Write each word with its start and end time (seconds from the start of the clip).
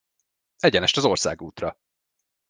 Egyenest 0.59 0.97
az 0.97 1.03
országútra! 1.05 1.77